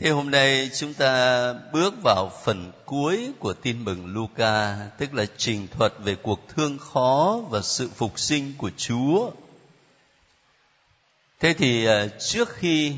[0.00, 5.24] Thế hôm nay chúng ta bước vào phần cuối của tin mừng Luca, tức là
[5.36, 9.30] trình thuật về cuộc thương khó và sự phục sinh của Chúa.
[11.40, 12.94] Thế thì à, trước khi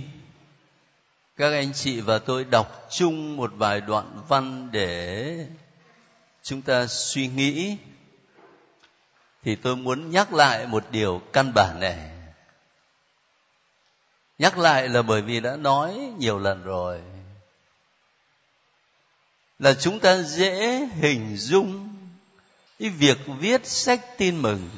[1.37, 5.47] các anh chị và tôi đọc chung một vài đoạn văn để
[6.43, 7.77] chúng ta suy nghĩ
[9.43, 12.11] thì tôi muốn nhắc lại một điều căn bản này
[14.41, 17.01] nhắc lại là bởi vì đã nói nhiều lần rồi.
[19.59, 21.89] Là chúng ta dễ hình dung
[22.79, 24.71] cái việc viết sách tin mừng.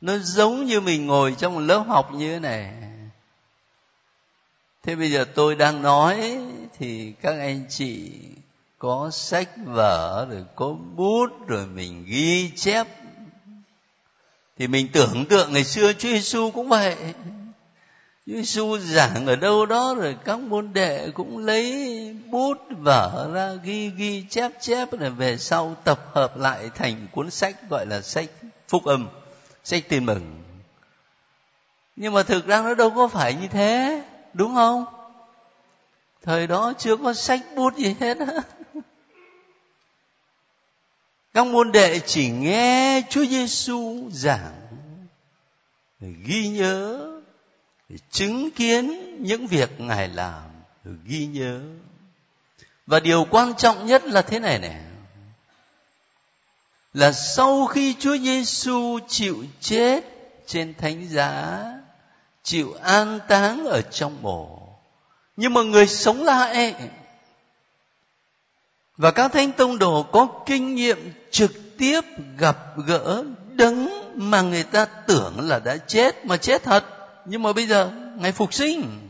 [0.00, 2.74] Nó giống như mình ngồi trong một lớp học như thế này.
[4.82, 6.38] Thế bây giờ tôi đang nói
[6.78, 8.12] thì các anh chị
[8.78, 12.86] có sách vở, rồi có bút, rồi mình ghi chép.
[14.58, 16.96] Thì mình tưởng tượng ngày xưa Chúa Giêsu cũng vậy.
[18.26, 23.90] Giêsu giảng ở đâu đó rồi các môn đệ cũng lấy bút, vở ra, ghi
[23.90, 28.28] ghi, chép chép rồi về sau tập hợp lại thành cuốn sách gọi là sách
[28.68, 29.08] phúc âm,
[29.64, 30.42] sách tin mừng.
[31.96, 34.02] Nhưng mà thực ra nó đâu có phải như thế,
[34.34, 34.84] đúng không?
[36.22, 38.42] Thời đó chưa có sách bút gì hết á.
[41.34, 44.60] Các môn đệ chỉ nghe Chúa Giêsu giảng,
[46.00, 47.13] ghi nhớ
[48.10, 50.42] chứng kiến những việc ngài làm,
[51.04, 51.60] ghi nhớ.
[52.86, 54.80] Và điều quan trọng nhất là thế này này
[56.94, 60.00] là sau khi Chúa Giêsu chịu chết
[60.46, 61.62] trên thánh giá,
[62.42, 64.68] chịu an táng ở trong mộ,
[65.36, 66.74] nhưng mà người sống lại.
[68.96, 72.00] Và các thánh tông đồ có kinh nghiệm trực tiếp
[72.38, 76.84] gặp gỡ, đấng mà người ta tưởng là đã chết, mà chết thật
[77.26, 79.08] nhưng mà bây giờ ngài phục sinh.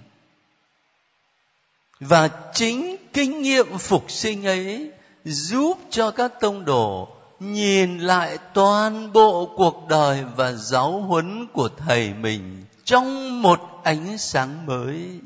[2.01, 4.91] Và chính kinh nghiệm phục sinh ấy
[5.25, 7.09] giúp cho các tông đồ
[7.41, 14.19] nhìn lại toàn bộ cuộc đời và giáo huấn của thầy mình trong một ánh
[14.19, 15.21] sáng mới.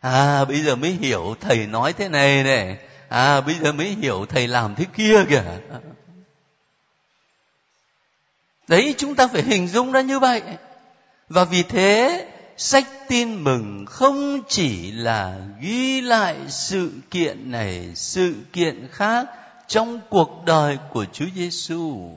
[0.00, 4.26] À bây giờ mới hiểu thầy nói thế này này à bây giờ mới hiểu
[4.28, 5.42] thầy làm thế kia kìa.
[8.70, 10.42] Đấy, chúng ta phải hình dung ra như vậy
[11.30, 12.26] và vì thế,
[12.56, 19.26] sách tin mừng không chỉ là ghi lại sự kiện này, sự kiện khác
[19.68, 22.10] trong cuộc đời của Chúa Giêsu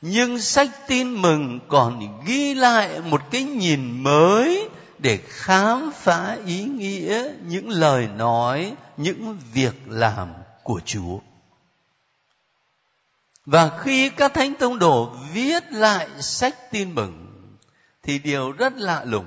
[0.00, 4.68] nhưng sách tin mừng còn ghi lại một cái nhìn mới
[4.98, 10.28] để khám phá ý nghĩa những lời nói, những việc làm
[10.62, 11.18] của chúa.
[13.46, 17.27] Và khi các thánh tông đồ viết lại sách tin mừng
[18.08, 19.26] thì điều rất lạ lùng.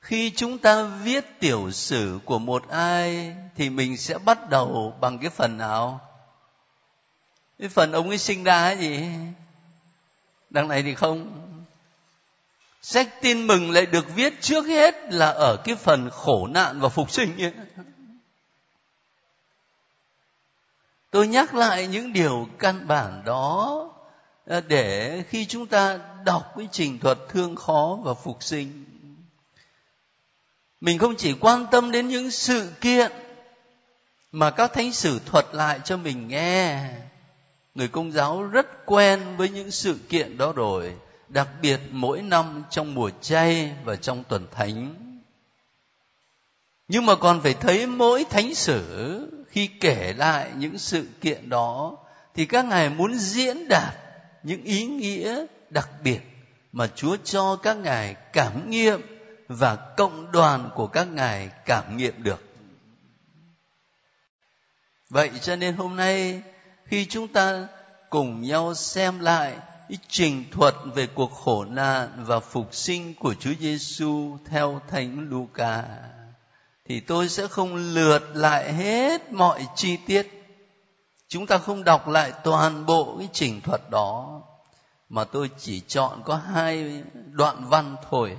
[0.00, 5.18] Khi chúng ta viết tiểu sử của một ai, thì mình sẽ bắt đầu bằng
[5.18, 6.00] cái phần nào?
[7.58, 9.08] Cái phần ông ấy sinh ra gì?
[10.50, 11.48] Đằng này thì không.
[12.82, 16.88] Sách tin mừng lại được viết trước hết là ở cái phần khổ nạn và
[16.88, 17.52] phục sinh ấy.
[21.10, 23.93] tôi nhắc lại những điều căn bản đó.
[24.46, 28.84] Ờ, để khi chúng ta đọc cái trình thuật thương khó và phục sinh,
[30.80, 33.12] mình không chỉ quan tâm đến những sự kiện
[34.32, 36.90] mà các thánh sử thuật lại cho mình nghe.
[37.74, 40.94] Người công giáo rất quen với những sự kiện đó rồi,
[41.28, 44.94] đặc biệt mỗi năm trong mùa chay và trong tuần thánh.
[46.88, 51.96] Nhưng mà còn phải thấy mỗi thánh sử khi kể lại những sự kiện đó,
[52.34, 54.03] thì các ngài muốn diễn đạt
[54.44, 56.20] những ý nghĩa đặc biệt
[56.72, 59.00] mà chúa cho các ngài cảm nghiệm
[59.48, 62.54] và cộng đoàn của các ngài cảm nghiệm được
[65.14, 66.42] vậy cho nên hôm nay,
[66.86, 67.68] khi chúng ta
[68.10, 69.56] cùng nhau xem lại
[69.88, 75.28] ý trình thuật về cuộc khổ nạn và phục sinh của Chúa Giêsu theo Thánh
[75.30, 75.84] Luca,
[76.88, 80.33] thì tôi sẽ không lượt lại hết mọi chi tiết.
[81.34, 84.42] Chúng ta không đọc lại toàn bộ cái trình thuật đó,
[85.08, 88.36] mà tôi chỉ chọn có hai đoạn văn thôi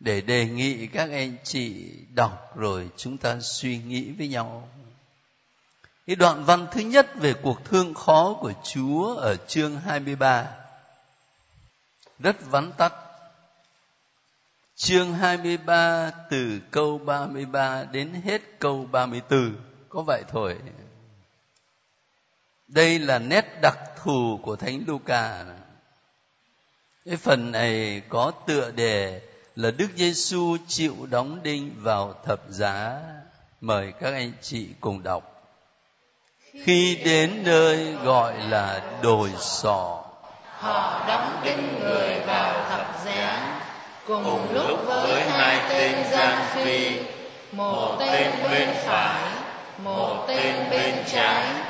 [0.00, 4.68] để đề nghị các anh chị đọc rồi chúng ta suy nghĩ với nhau
[6.06, 10.46] cái đoạn văn thứ nhất về cuộc thương khó của Chúa ở chương 23
[12.18, 12.92] rất vắn tắt.
[14.76, 19.56] Chương 23 từ câu 33 đến hết câu 34
[19.88, 20.58] có vậy thôi.
[22.74, 25.44] Đây là nét đặc thù của Thánh Luca.
[27.06, 29.20] Cái phần này có tựa đề
[29.56, 33.00] là Đức Giêsu chịu đóng đinh vào thập giá.
[33.60, 35.52] Mời các anh chị cùng đọc.
[36.64, 40.04] Khi đến nơi gọi là đồi sọ,
[40.58, 43.60] họ đóng đinh người vào thập giá
[44.06, 47.00] cùng lúc với hai tên gian phi
[47.52, 49.32] một tên bên phải
[49.78, 51.63] một tên bên trái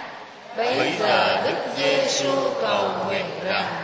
[0.56, 3.74] bấy giờ đức giêsu cầu nguyện rằng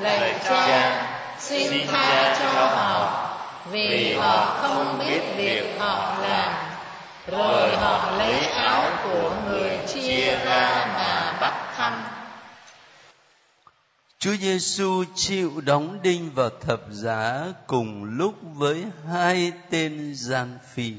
[0.00, 1.06] lạy cha
[1.38, 3.26] xin tha cho họ
[3.70, 6.52] vì họ không biết việc họ làm
[7.26, 12.02] rồi họ lấy áo của người chia ra mà bắt thăm
[14.18, 20.92] Chúa Giêsu chịu đóng đinh vào thập giá cùng lúc với hai tên gian phi.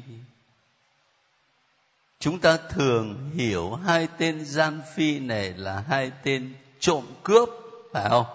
[2.21, 7.49] Chúng ta thường hiểu hai tên gian phi này là hai tên trộm cướp,
[7.93, 8.25] phải không?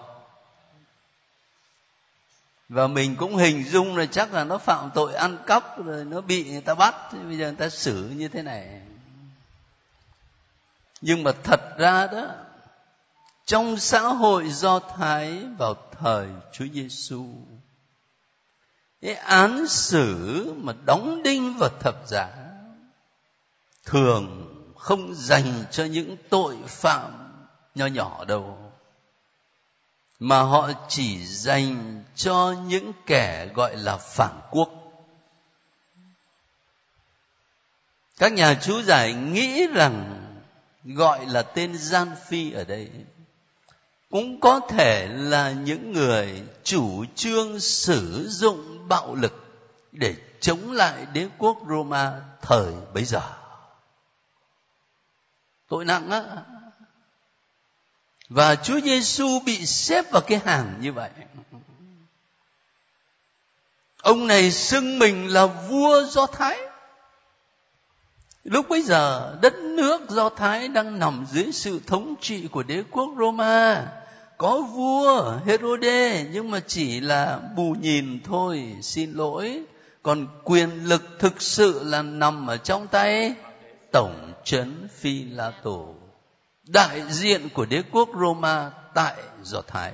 [2.69, 6.21] Và mình cũng hình dung là chắc là nó phạm tội ăn cắp rồi nó
[6.21, 8.81] bị người ta bắt, thì bây giờ người ta xử như thế này.
[11.01, 12.27] Nhưng mà thật ra đó
[13.45, 17.25] trong xã hội do thái vào thời chúa giêsu
[19.01, 22.46] cái án xử mà đóng đinh vào thập giá
[23.87, 24.43] thường
[24.77, 27.11] không dành cho những tội phạm
[27.75, 28.57] nho nhỏ đâu,
[30.19, 34.69] mà họ chỉ dành cho những kẻ gọi là phản quốc
[38.17, 40.23] các nhà chú giải nghĩ rằng
[40.83, 42.89] gọi là tên gian phi ở đây
[44.11, 49.33] cũng có thể là những người chủ trương sử dụng bạo lực
[49.91, 53.36] để chống lại đế quốc Roma thời bấy giờ.
[55.67, 56.23] Tội nặng á.
[58.29, 61.09] Và Chúa Giêsu bị xếp vào cái hàng như vậy.
[64.01, 66.57] Ông này xưng mình là vua Do Thái.
[68.43, 72.83] Lúc bấy giờ đất nước Do Thái đang nằm dưới sự thống trị của đế
[72.91, 73.87] quốc Roma.
[74.37, 79.63] Có vua Herode nhưng mà chỉ là bù nhìn thôi, xin lỗi.
[80.03, 83.35] Còn quyền lực thực sự là nằm ở trong tay
[83.91, 85.95] tổng trấn Phi La Tổ,
[86.67, 89.93] đại diện của đế quốc Roma tại Do Thái.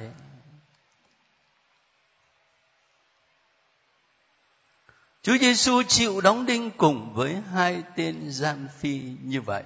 [5.21, 9.63] Chúa Giêsu chịu đóng đinh cùng với hai tên gian phi như vậy.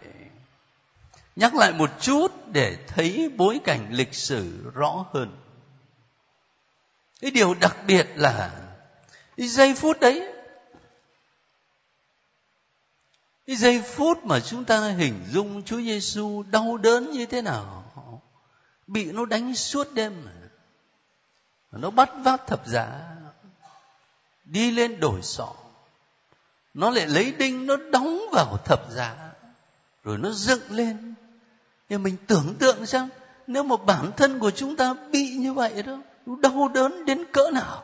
[1.35, 5.37] Nhắc lại một chút để thấy bối cảnh lịch sử rõ hơn.
[7.21, 8.51] Cái điều đặc biệt là
[9.37, 10.36] cái giây phút đấy
[13.47, 17.83] cái giây phút mà chúng ta hình dung Chúa Giêsu đau đớn như thế nào
[18.87, 20.27] bị nó đánh suốt đêm
[21.71, 23.15] nó bắt vác thập giá
[24.45, 25.53] đi lên đồi sọ
[26.73, 29.27] nó lại lấy đinh nó đóng vào thập giá
[30.07, 31.13] rồi nó dựng lên.
[31.89, 33.09] Nhưng mình tưởng tượng xem
[33.47, 35.97] nếu mà bản thân của chúng ta bị như vậy đó
[36.41, 37.83] đau đớn đến cỡ nào.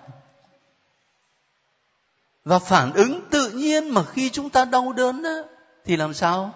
[2.45, 5.43] Và phản ứng tự nhiên mà khi chúng ta đau đớn đó,
[5.85, 6.53] thì làm sao?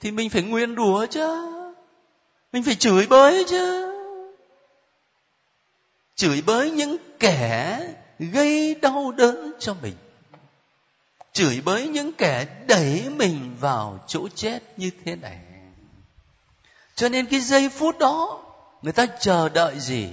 [0.00, 1.48] Thì mình phải nguyên đùa chứ.
[2.52, 3.94] Mình phải chửi bới chứ.
[6.14, 7.80] Chửi bới những kẻ
[8.18, 9.94] gây đau đớn cho mình.
[11.32, 15.38] Chửi bới những kẻ đẩy mình vào chỗ chết như thế này.
[16.94, 18.44] Cho nên cái giây phút đó,
[18.82, 20.08] người ta chờ đợi gì?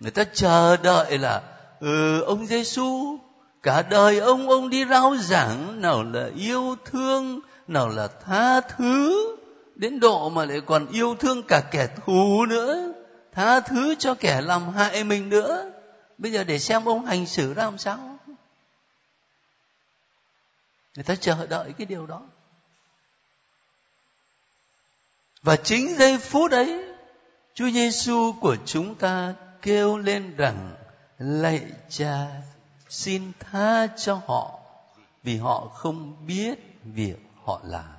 [0.00, 1.42] Người ta chờ đợi là
[1.80, 3.18] ừ ông giêsu
[3.62, 9.36] cả đời ông ông đi rao giảng, nào là yêu thương, nào là tha thứ.
[9.74, 12.92] Đến độ mà lại còn yêu thương cả kẻ thù nữa,
[13.32, 15.72] tha thứ cho kẻ làm hại mình nữa.
[16.18, 18.18] Bây giờ để xem ông hành xử ra làm sao.
[20.96, 22.22] Người ta chờ đợi cái điều đó.
[25.42, 26.84] Và chính giây phút ấy,
[27.54, 30.74] Chúa Giêsu của chúng ta kêu lên rằng,
[31.18, 32.26] lạy cha
[32.88, 34.58] xin tha cho họ,
[35.22, 37.96] vì họ không biết việc họ làm.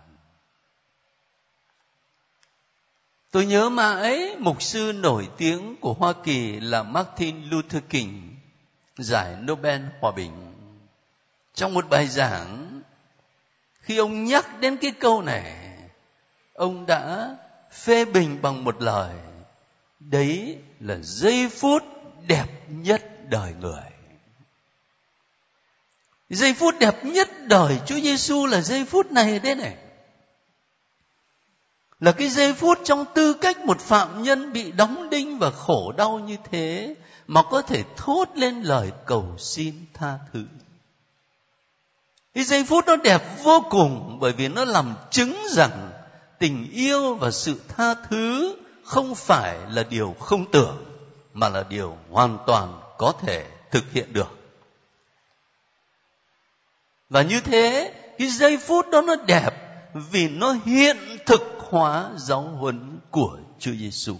[3.31, 8.35] Tôi nhớ mà ấy, mục sư nổi tiếng của hoa kỳ là martin luther king,
[8.97, 10.53] giải nobel hòa bình.
[11.53, 12.81] Trong một bài giảng,
[13.81, 15.77] khi ông nhắc đến cái câu này,
[16.53, 17.35] ông đã
[17.71, 19.15] phê bình bằng một lời,
[19.99, 21.83] đấy là giây phút
[22.27, 23.96] đẹp nhất đời người
[26.29, 29.77] giây phút đẹp nhất đời Chúa Giêsu là giây phút này đây này.
[31.99, 35.91] Là cái giây phút trong tư cách một phạm nhân bị đóng đinh và khổ
[35.97, 36.95] đau như thế
[37.27, 40.45] mà có thể thốt lên lời cầu xin tha thứ.
[42.33, 45.91] Cái giây phút nó đẹp vô cùng bởi vì nó làm chứng rằng
[46.39, 50.85] tình yêu và sự tha thứ không phải là điều không tưởng
[51.33, 54.36] mà là điều hoàn toàn có thể thực hiện được
[57.09, 59.49] và như thế cái giây phút đó nó đẹp
[59.93, 64.15] vì nó hiện thực hóa giáo huấn của Chúa Giêsu.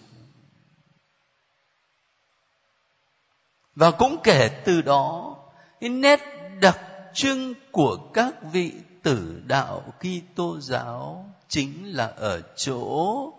[3.76, 5.36] Và cũng kể từ đó,
[5.80, 6.20] cái nét
[6.62, 6.80] đặc
[7.14, 8.72] trưng của các vị
[9.04, 13.34] tử đạo Kitô giáo chính là ở chỗ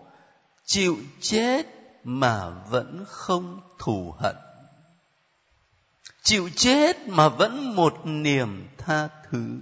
[0.65, 1.63] chịu chết
[2.03, 4.35] mà vẫn không thù hận.
[6.29, 9.59] Chịu chết mà vẫn một niềm tha thứ.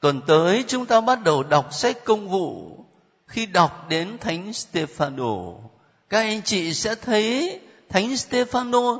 [0.00, 2.78] Tuần tới chúng ta bắt đầu đọc sách công vụ.
[3.26, 5.60] Khi đọc đến Thánh Stefano,
[6.08, 8.98] các anh chị sẽ thấy Thánh Stefano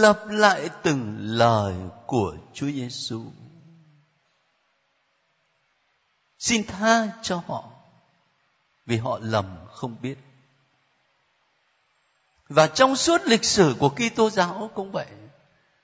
[0.00, 1.74] lặp lại từng lời
[2.06, 3.22] của Chúa Giêsu.
[6.38, 7.70] Xin tha cho họ
[8.86, 10.18] vì họ lầm không biết.
[12.48, 15.06] Và trong suốt lịch sử của Kitô giáo cũng vậy.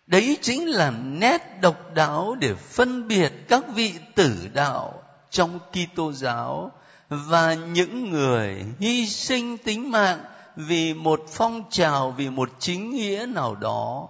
[0.06, 6.12] Đấy chính là nét độc đáo để phân biệt các vị tử đạo trong Kitô
[6.12, 6.71] giáo
[7.09, 10.25] và những người hy sinh tính mạng
[10.56, 14.09] vì một phong trào, vì một chính nghĩa nào đó.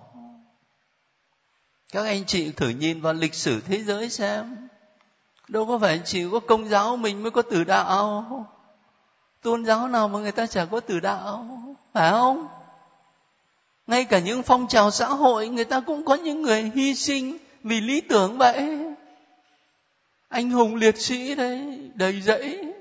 [1.92, 4.68] Các anh chị thử nhìn vào lịch sử thế giới xem.
[5.48, 8.44] Đâu có phải chỉ có công giáo mình mới có tử đạo
[9.44, 11.46] tôn giáo nào mà người ta chả có tử đạo,
[11.92, 12.48] phải không?
[13.86, 17.38] Ngay cả những phong trào xã hội, người ta cũng có những người hy sinh
[17.62, 18.78] vì lý tưởng vậy.
[20.28, 22.74] Anh hùng liệt sĩ đấy, đầy dẫy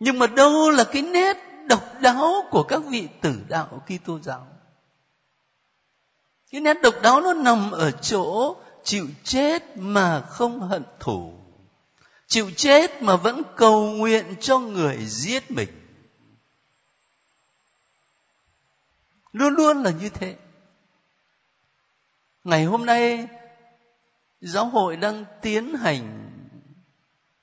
[0.00, 4.46] nhưng mà đâu là cái nét độc đáo của các vị tử đạo Kitô giáo?
[6.50, 11.32] Cái nét độc đáo nó nằm ở chỗ chịu chết mà không hận thù
[12.28, 15.68] chịu chết mà vẫn cầu nguyện cho người giết mình.
[19.32, 20.36] Luôn luôn là như thế.
[22.44, 23.28] Ngày hôm nay
[24.40, 26.24] giáo hội đang tiến hành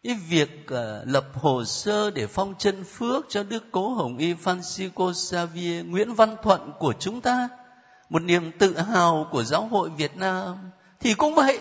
[0.03, 4.33] cái việc uh, lập hồ sơ để phong chân phước cho đức cố hồng y
[4.33, 7.49] francisco xavier nguyễn văn thuận của chúng ta
[8.09, 10.71] một niềm tự hào của giáo hội việt nam.
[10.99, 11.59] Thì cũng vậy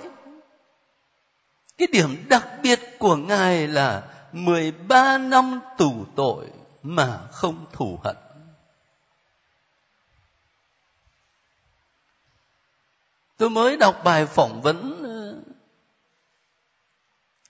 [1.78, 4.02] cái điểm đặc biệt của ngài là
[4.33, 6.47] 13 năm tù tội
[6.83, 8.16] mà không thù hận.
[13.37, 15.43] Tôi mới đọc bài phỏng vấn ờ,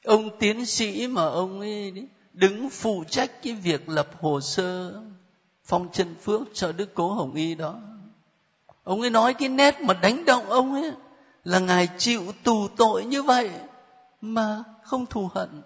[0.05, 1.93] ông tiến sĩ mà ông ấy
[2.33, 5.03] đứng phụ trách cái việc lập hồ sơ
[5.65, 7.81] phong chân phước cho đức cố hồng y đó.
[8.85, 10.93] Ông ấy nói cái nét mà đánh động ông ấy
[11.45, 13.51] là ngài chịu tù tội như vậy
[14.25, 15.63] mà không thù hận,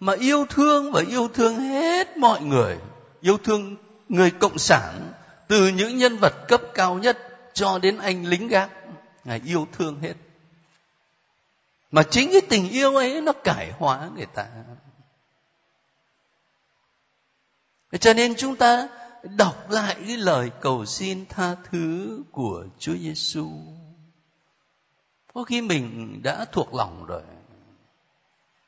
[0.00, 2.78] mà yêu thương và yêu thương hết mọi người,
[3.20, 3.76] yêu thương
[4.08, 5.12] người cộng sản
[5.48, 7.18] từ những nhân vật cấp cao nhất
[7.54, 8.70] cho đến anh lính gác
[9.24, 10.14] ngài yêu thương hết
[11.90, 14.46] mà chính cái tình yêu ấy nó cải hóa người ta
[18.00, 18.88] cho nên chúng ta
[19.22, 23.50] đọc lại cái lời cầu xin tha thứ của Chúa Giêsu.
[25.34, 27.22] Có khi mình đã thuộc lòng rồi.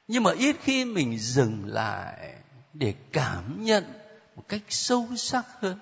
[0.09, 2.35] Nhưng mà ít khi mình dừng lại
[2.73, 3.85] để cảm nhận
[4.37, 5.79] một cách sâu sắc hơn,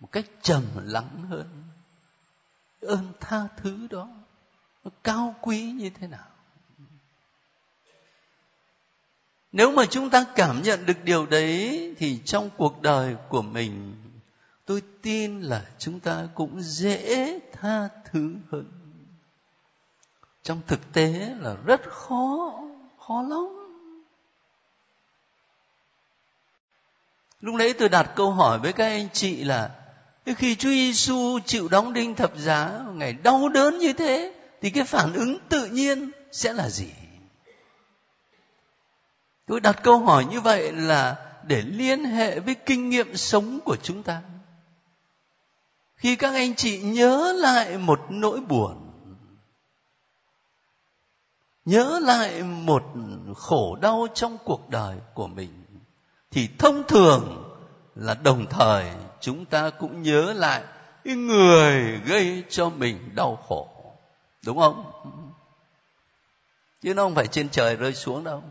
[0.00, 1.68] một cách trầm lắng hơn
[2.80, 4.08] ơn tha thứ đó
[4.84, 6.28] nó cao quý như thế nào.
[9.52, 13.94] Nếu mà chúng ta cảm nhận được điều đấy thì trong cuộc đời của mình
[14.64, 18.72] tôi tin là chúng ta cũng dễ tha thứ hơn.
[20.42, 22.60] Trong thực tế là rất khó
[23.08, 23.46] khó lắm.
[27.40, 29.70] Lúc nãy tôi đặt câu hỏi với các anh chị là
[30.24, 34.84] khi Chúa Giêsu chịu đóng đinh thập giá, ngày đau đớn như thế, thì cái
[34.84, 36.90] phản ứng tự nhiên sẽ là gì?
[39.46, 43.76] Tôi đặt câu hỏi như vậy là để liên hệ với kinh nghiệm sống của
[43.82, 44.22] chúng ta.
[45.96, 48.87] Khi các anh chị nhớ lại một nỗi buồn
[51.68, 52.82] nhớ lại một
[53.36, 55.64] khổ đau trong cuộc đời của mình,
[56.30, 57.44] thì thông thường
[57.94, 60.62] là đồng thời chúng ta cũng nhớ lại
[61.04, 63.68] cái người gây cho mình đau khổ,
[64.44, 64.84] đúng không?
[66.82, 68.42] Chứ nó không phải trên trời rơi xuống đâu.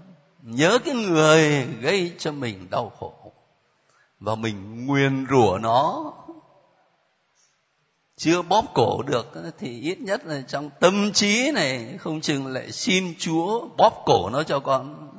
[0.41, 3.31] Nhớ cái người gây cho mình đau khổ,
[4.19, 6.13] và mình nguyền rủa nó
[8.17, 12.71] chưa bóp cổ được, thì ít nhất là trong tâm trí này không chừng lại
[12.71, 15.09] xin chúa bóp cổ nó cho con.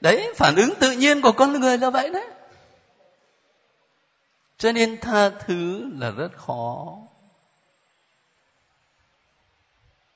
[0.00, 2.28] Đấy, phản ứng tự nhiên của con người là vậy đấy.
[4.58, 6.98] Cho nên tha thứ là rất khó.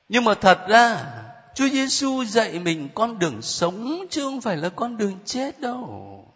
[0.08, 1.12] Nhưng mà thật ra,
[1.54, 6.35] Chúa Giêsu dạy mình con đường sống chứ không phải là con đường chết đâu.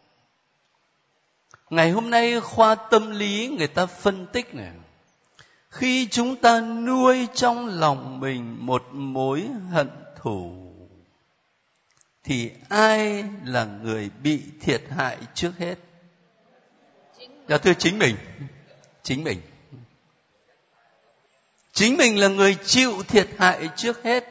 [1.71, 4.73] Ngày hôm nay khoa tâm lý người ta phân tích này.
[5.69, 9.89] Khi chúng ta nuôi trong lòng mình một mối hận
[10.23, 10.73] thù,
[12.25, 15.75] thì ai là người bị thiệt hại trước hết?
[17.49, 18.17] Dạ thưa chính mình.
[19.03, 19.41] Chính mình.
[21.73, 24.25] Chính mình là người chịu thiệt hại trước hết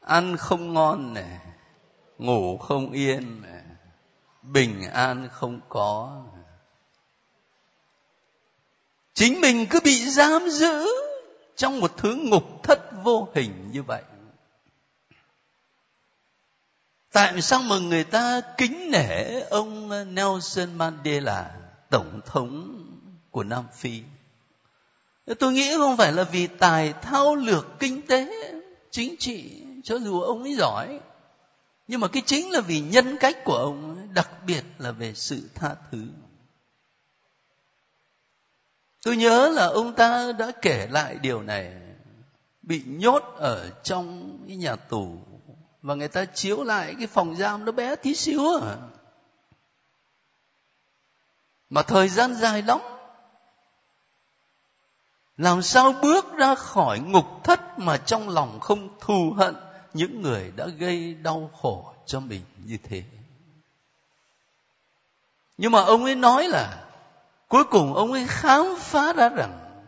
[0.00, 1.38] ăn không ngon này,
[2.18, 3.62] ngủ không yên này
[4.52, 6.22] bình an không có.
[9.14, 10.86] Chính mình cứ bị giam giữ
[11.56, 14.02] trong một thứ ngục thất vô hình như vậy.
[17.12, 21.50] Tại sao mà người ta kính nể ông nelson mandela,
[21.90, 22.84] tổng thống
[23.30, 24.02] của nam phi?
[25.38, 28.30] Tôi nghĩ không phải là vì tài thao lược kinh tế,
[28.90, 31.00] chính trị cho dù ông ấy giỏi
[31.88, 35.14] nhưng mà cái chính là vì nhân cách của ông ấy, đặc biệt là về
[35.14, 36.06] sự tha thứ.
[39.02, 41.72] Tôi nhớ là ông ta đã kể lại điều này
[42.62, 45.18] bị nhốt ở trong cái nhà tù
[45.82, 48.76] và người ta chiếu lại cái phòng giam nó bé tí xíu à.
[51.70, 52.78] Mà thời gian dài lắm
[55.36, 59.54] làm sao bước ra khỏi ngục thất mà trong lòng không thù hận?
[59.98, 63.02] Những người đã gây đau khổ cho mình như thế.
[65.58, 66.84] Nhưng mà ông ấy nói là,
[67.48, 69.84] cuối cùng ông ấy khám phá ra rằng,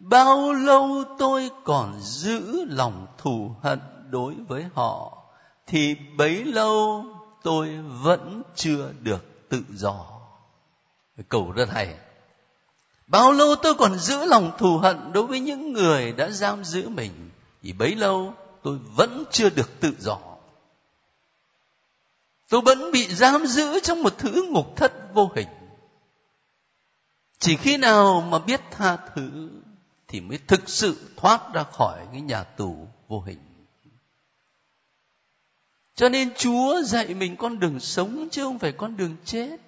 [0.00, 5.22] bao lâu tôi còn giữ lòng thù hận đối với họ,
[5.66, 7.04] thì bấy lâu
[7.42, 10.06] tôi vẫn chưa được tự do.
[11.28, 11.94] Cầu rất hay.
[13.06, 16.88] Bao lâu tôi còn giữ lòng thù hận đối với những người đã giam giữ
[16.88, 17.30] mình,
[17.62, 20.18] thì bấy lâu tôi vẫn chưa được tự do.
[22.48, 25.48] Tôi vẫn bị giam giữ trong một thứ ngục thất vô hình.
[27.38, 29.50] Chỉ khi nào mà biết tha thứ
[30.08, 33.38] thì mới thực sự thoát ra khỏi cái nhà tù vô hình.
[35.94, 39.60] Cho nên chúa dạy mình con đường sống chứ không phải con đường chết.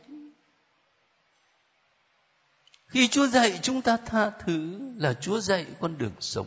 [2.86, 6.46] Khi chúa dạy chúng ta tha thứ là chúa dạy con đường sống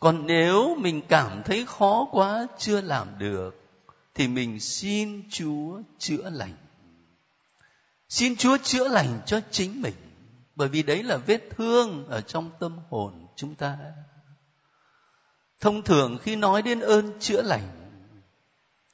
[0.00, 3.54] còn nếu mình cảm thấy khó quá, chưa làm được,
[4.14, 6.56] thì mình xin chúa chữa lành.
[8.08, 9.94] Xin chúa chữa lành cho chính mình,
[10.56, 13.78] bởi vì đấy là vết thương ở trong tâm hồn chúng ta.
[15.60, 17.68] Thông thường khi nói đến ơn chữa lành,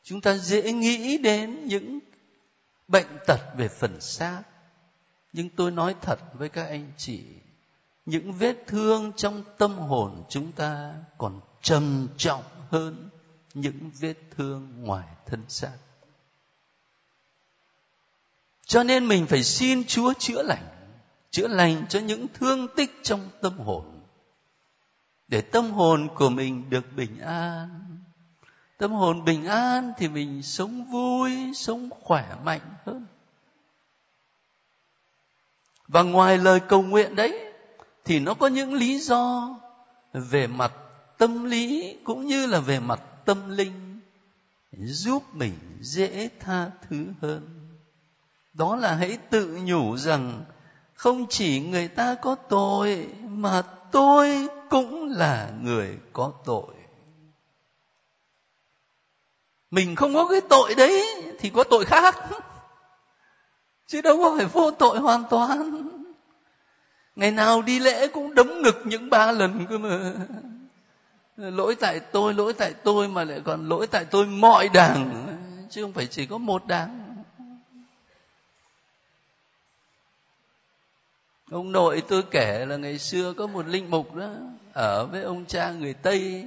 [0.02, 1.98] chúng ta dễ nghĩ đến những
[2.88, 4.42] bệnh tật về phần xác.
[5.32, 7.24] Nhưng tôi nói thật với các anh chị
[8.06, 13.08] những vết thương trong tâm hồn chúng ta còn trầm trọng hơn
[13.54, 15.72] những vết thương ngoài thân xác.
[18.66, 20.74] Cho nên mình phải xin chúa chữa lành
[21.34, 23.84] chữa lành cho những thương tích trong tâm hồn,
[25.28, 27.98] để tâm hồn của mình được bình an.
[28.78, 33.06] Tâm hồn bình an thì mình sống vui, sống khỏe mạnh hơn.
[35.88, 37.53] Và ngoài lời cầu nguyện đấy
[38.04, 39.48] thì nó có những lý do
[40.12, 40.72] về mặt
[41.18, 44.00] tâm lý cũng như là về mặt tâm linh
[44.72, 47.68] giúp mình dễ tha thứ hơn.
[48.52, 50.44] Đó là hãy tự nhủ rằng
[50.94, 53.62] không chỉ người ta có tội mà
[53.92, 56.74] tôi cũng là người có tội.
[59.70, 62.16] Mình không có cái tội đấy thì có tội khác.
[63.86, 65.88] Chứ đâu có phải vô tội hoàn toàn
[67.16, 70.12] ngày nào đi lễ cũng đấm ngực những ba lần cơ mà.
[71.36, 75.26] Lỗi tại tôi, lỗi tại tôi mà lại còn lỗi tại tôi mọi đảng.
[75.70, 77.14] Chứ không phải chỉ có một đảng.
[81.50, 84.30] Ông nội tôi kể là ngày xưa có một linh mục đó,
[84.72, 86.44] ở với ông cha người tây.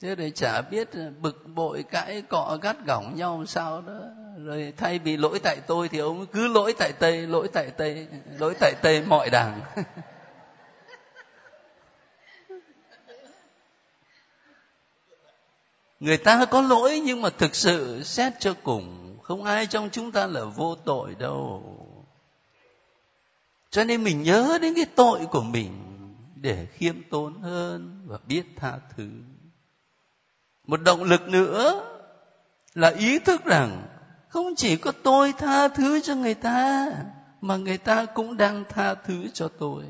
[0.00, 0.88] Thế để chả biết
[1.20, 4.00] bực bội cãi cọ gắt gỏng nhau sao đó
[4.44, 8.06] rồi thay vì lỗi tại tôi thì ông cứ lỗi tại tây, lỗi tại tây,
[8.38, 9.60] lỗi tại tây mọi đảng.
[16.00, 20.12] Người ta có lỗi nhưng mà thực sự xét cho cùng, không ai trong chúng
[20.12, 21.76] ta là vô tội đâu.
[23.70, 25.72] Cho nên mình nhớ đến cái tội của mình
[26.34, 29.08] để khiêm tốn hơn và biết tha thứ.
[30.66, 31.86] Một động lực nữa
[32.74, 33.86] là ý thức rằng
[34.30, 36.86] không chỉ có tôi tha thứ cho người ta,
[37.40, 39.84] mà người ta cũng đang tha thứ cho tôi.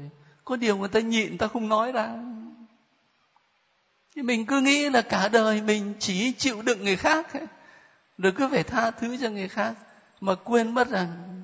[0.44, 2.08] Có điều người ta nhịn ta không nói ra.
[4.16, 7.26] Thì mình cứ nghĩ là cả đời mình chỉ chịu đựng người khác
[8.18, 9.74] rồi cứ phải tha thứ cho người khác,
[10.20, 11.42] mà quên mất rằng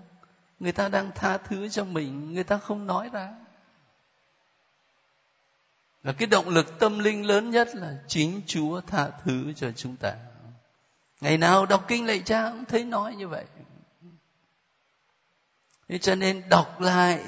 [0.61, 3.29] người ta đang tha thứ cho mình, người ta không nói ra.
[6.03, 9.97] Và cái động lực tâm linh lớn nhất là chính chúa tha thứ cho chúng
[9.97, 10.15] ta
[11.21, 13.45] ngày nào đọc kinh lạy cha cũng thấy nói như vậy.
[15.89, 17.25] Thế cho nên đọc lại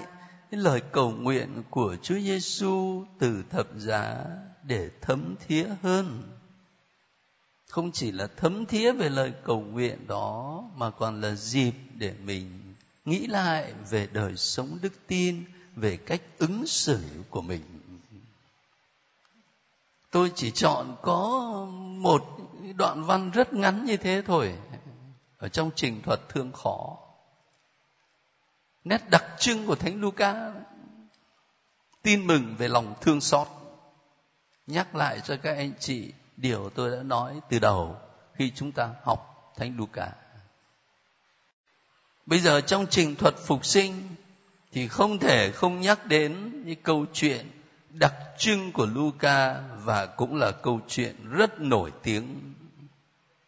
[0.51, 4.25] cái lời cầu nguyện của Chúa Giêsu từ thập giá
[4.63, 6.23] để thấm thía hơn.
[7.67, 12.15] Không chỉ là thấm thía về lời cầu nguyện đó, mà còn là dịp để
[12.25, 12.75] mình
[13.05, 15.45] nghĩ lại về đời sống đức tin,
[15.77, 17.63] về cách ứng xử của mình
[20.11, 21.29] tôi chỉ chọn có
[21.79, 22.25] một
[22.75, 24.55] đoạn văn rất ngắn như thế thôi,
[25.39, 26.97] ở trong trình thuật thương khó.
[28.85, 30.53] Nét đặc trưng của thánh Luca,
[32.03, 33.49] tin mừng về lòng thương xót.
[34.67, 37.97] Nhắc lại cho các anh chị điều tôi đã nói từ đầu
[38.35, 40.13] khi chúng ta học thánh Luca.
[42.27, 44.09] Bây giờ trong trình thuật phục sinh
[44.73, 47.58] thì không thể không nhắc đến những câu chuyện
[47.99, 52.55] đặc trưng của Luca và cũng là câu chuyện rất nổi tiếng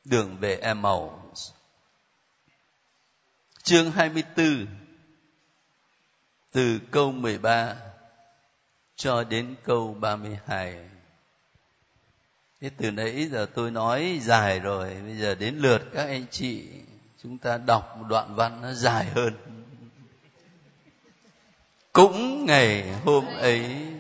[0.05, 1.51] đường về Emmaus.
[3.63, 4.67] Chương 24
[6.53, 7.77] từ câu 13
[8.97, 10.77] cho đến câu 32.
[12.61, 16.69] Thế từ nãy giờ tôi nói dài rồi, bây giờ đến lượt các anh chị
[17.23, 19.35] chúng ta đọc một đoạn văn nó dài hơn.
[21.93, 23.91] Cũng ngày hôm ấy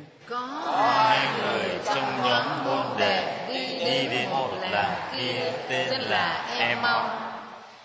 [0.81, 7.11] có hai người trong nhóm môn đệ đi đến một làng kia tên là Emau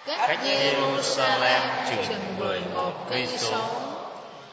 [0.06, 3.58] cách Jerusalem chừng 11 cây số.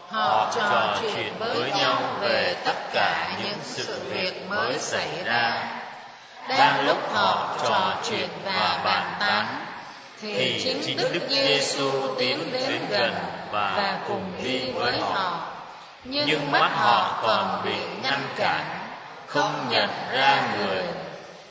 [0.08, 5.64] họ trò chuyện với nhau về tất cả những sự việc mới xảy ra.
[6.48, 9.46] đang lúc họ trò chuyện và bàn tán
[10.22, 13.14] thì chính Đức Giêsu tiến đến gần
[13.50, 15.51] và cùng đi với họ
[16.04, 18.64] nhưng mắt họ còn bị ngăn cản
[19.26, 20.84] không nhận ra người.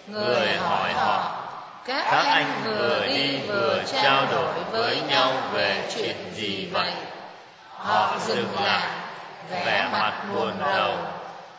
[0.08, 0.58] người.
[0.58, 1.38] Hỏi họ
[1.86, 6.92] các anh vừa đi vừa trao đổi với nhau về chuyện gì vậy?
[7.78, 8.88] họ dừng lại
[9.66, 10.98] vẻ mặt buồn rầu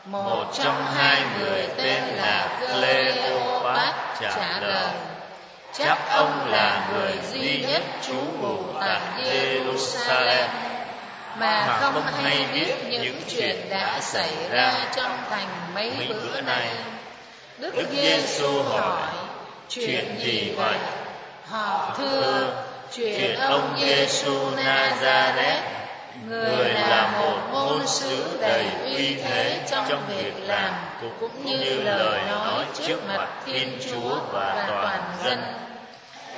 [0.05, 4.89] một trong hai người tên là Cleopat trả lời.
[5.73, 10.72] chắc ông là người duy nhất trú ngụ tại Jerusalem
[11.39, 16.69] mà không hay biết những chuyện đã xảy ra trong thành mấy bữa nay.
[17.59, 19.09] đức giêsu hỏi
[19.69, 20.77] chuyện gì vậy?
[21.49, 22.65] họ thưa
[22.95, 25.63] chuyện ông giêsu nazareth
[26.29, 30.75] người là một ngôn sứ đầy uy thế trong việc làm
[31.21, 35.39] cũng như lời nói trước mặt thiên chúa và toàn dân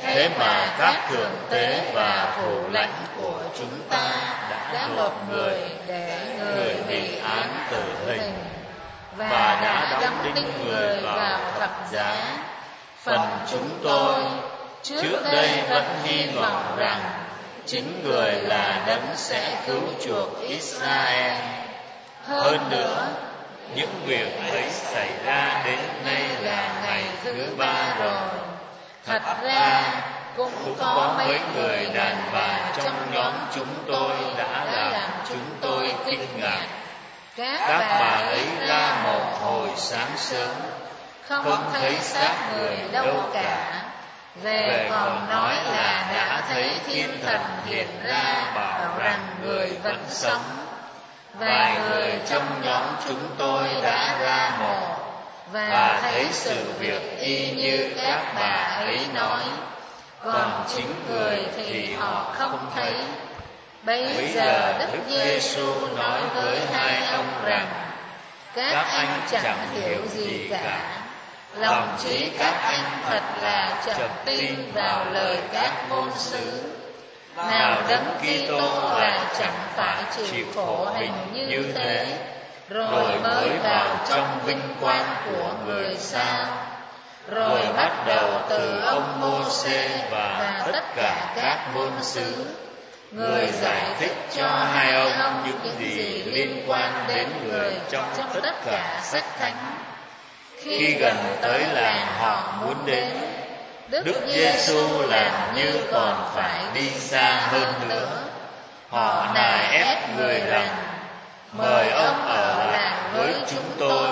[0.05, 4.11] thế mà các thượng tế và thủ lãnh của chúng ta
[4.51, 8.33] đã nộp người để người bị án tử hình
[9.17, 12.17] và đã đóng đinh người vào thập giá.
[13.03, 14.15] phần chúng tôi
[14.83, 17.01] trước đây vẫn hy vọng rằng
[17.67, 21.33] chính người là đấng sẽ cứu chuộc Israel.
[22.25, 23.07] Hơn nữa
[23.75, 28.54] những việc ấy xảy ra đến nay là ngày thứ ba rồi
[29.07, 29.83] thật ra
[30.37, 36.27] cũng có mấy người đàn bà trong nhóm chúng tôi đã làm chúng tôi kinh
[36.41, 36.67] ngạc.
[37.37, 40.51] các bà ấy ra một hồi sáng sớm
[41.29, 43.83] không thấy xác người đâu cả.
[44.43, 50.43] về còn nói là đã thấy thiên thần hiện ra bảo rằng người vẫn sống.
[51.39, 55.04] vài người trong nhóm chúng tôi đã ra mộ
[55.53, 59.43] và thấy sự việc y như các bà ấy nói.
[60.25, 62.95] còn chính người thì họ không thấy.
[63.83, 67.67] bây giờ đức giêsu nói với hai ông rằng
[68.55, 70.81] các anh chẳng hiểu gì cả.
[71.57, 76.63] lòng trí các anh thật là chậm tin vào lời các môn sứ.
[77.37, 82.07] nào đấng Kitô là chẳng phải chịu khổ hình như thế
[82.69, 86.47] rồi mới vào trong vinh quang của người sao.
[87.29, 92.47] rồi bắt đầu từ ông Môsê và tất cả các môn sứ.
[93.11, 98.05] người giải thích cho hai ông những gì liên quan đến người trong
[98.43, 99.57] tất cả sách thánh.
[100.63, 103.09] khi gần tới làng họ muốn đến
[103.89, 108.09] đức giêsu làm như còn phải đi xa hơn nữa.
[108.89, 110.94] họ nài ép người rằng
[111.57, 114.09] mời ông ở lại với chúng tôi,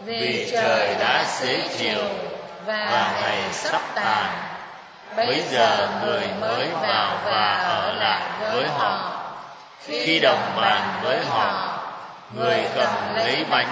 [0.00, 2.04] vì trời đã xế chiều
[2.66, 4.26] và ngày sắp tàn.
[5.16, 9.12] Bây giờ người mới vào và ở lại với họ.
[9.86, 11.78] Khi đồng bàn với họ,
[12.34, 13.68] người cầm lấy bánh,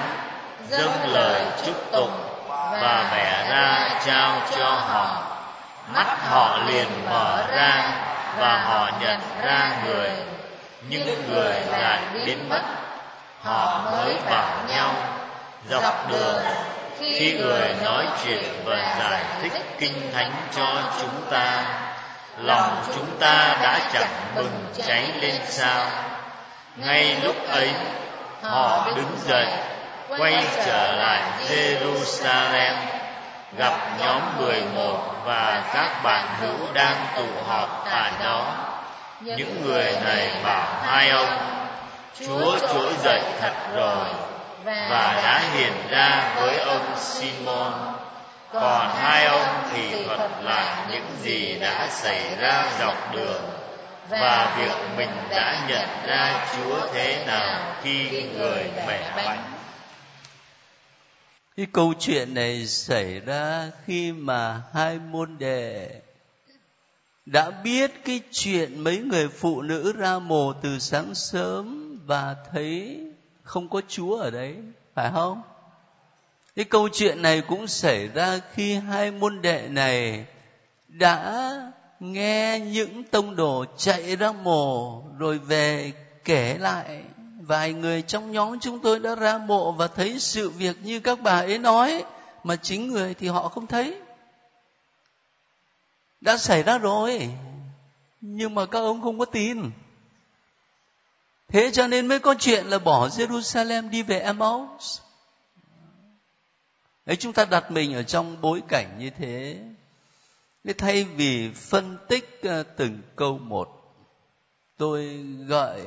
[0.69, 5.23] dâng lời chúc tụng và bẻ ra trao cho họ.
[5.95, 7.91] Mắt họ liền mở ra
[8.39, 10.11] và họ nhận ra người,
[10.89, 12.63] nhưng người lại biến mất
[13.45, 14.91] họ mới bảo nhau
[15.71, 16.43] dọc đường
[16.99, 21.65] khi người nói chuyện và giải thích kinh thánh cho chúng ta
[22.39, 25.87] lòng chúng ta đã chẳng bừng cháy lên sao.
[26.77, 27.71] ngay lúc ấy
[28.43, 29.47] họ đứng dậy
[30.19, 32.75] quay trở lại Jerusalem
[33.59, 38.55] gặp nhóm mười một và các bạn hữu đang tụ họp tại đó.
[39.21, 41.64] những người này bảo hai ông
[42.21, 44.09] chúa trỗi dậy thật rồi
[44.65, 47.73] và đã hiện ra với ông Simon.
[48.53, 53.43] Còn hai ông thì thuật lại những gì đã xảy ra dọc đường
[54.09, 59.43] và việc mình đã nhận ra Chúa thế nào khi người mẹ bánh.
[61.57, 65.91] Cái câu chuyện này xảy ra khi mà hai môn đệ
[67.27, 73.01] đã biết cái chuyện mấy người phụ nữ ra mồ từ sáng sớm và thấy
[73.43, 74.57] không có chúa ở đấy,
[74.95, 75.43] phải không?
[76.57, 80.27] Cái câu chuyện này cũng xảy ra khi hai môn đệ này
[80.89, 81.51] đã
[82.01, 85.93] nghe những tông đồ chạy ra mồ rồi về
[86.25, 87.03] kể lại.
[87.41, 91.21] Vài người trong nhóm chúng tôi đã ra mộ và thấy sự việc như các
[91.23, 92.05] bà ấy nói
[92.45, 94.01] mà chính người thì họ không thấy.
[96.21, 97.29] Đã xảy ra rồi,
[98.21, 99.71] nhưng mà các ông không có tin
[101.55, 105.01] thế cho nên mới có chuyện là bỏ Jerusalem đi về Emmaus.
[107.07, 109.59] Đấy, chúng ta đặt mình ở trong bối cảnh như thế.
[110.65, 113.69] Để thay vì phân tích ờ, từng câu một,
[114.77, 115.83] tôi gợi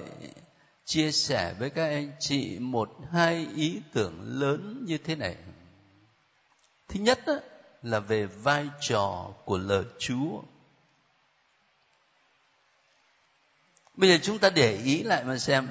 [0.85, 5.35] chia sẻ với các anh chị một, hai ý tưởng lớn như thế này.
[6.87, 7.19] Thứ nhất
[7.83, 10.41] là về vai trò của lời chúa.
[13.97, 15.67] Bây giờ chúng ta để ý lại mà xem.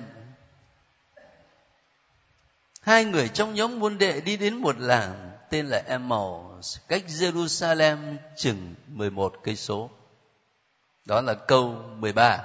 [2.80, 8.16] Hai người trong nhóm môn đệ đi đến một làng tên là Emmaus, cách Jerusalem
[8.36, 9.90] chừng 11 cây số.
[11.04, 12.44] Đó là câu 13